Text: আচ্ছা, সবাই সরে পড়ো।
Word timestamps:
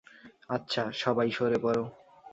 আচ্ছা, 0.49 0.83
সবাই 0.93 1.29
সরে 1.31 1.57
পড়ো। 1.57 1.83